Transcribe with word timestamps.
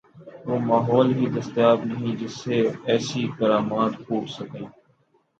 وہ 0.45 0.55
ماحول 0.69 1.07
ہی 1.17 1.25
دستیاب 1.35 1.79
نہیں 1.85 2.15
جس 2.15 2.33
سے 2.37 2.55
ایسی 2.85 3.21
کرامات 3.37 3.91
پھوٹ 4.05 4.25
سکیں۔ 4.29 4.67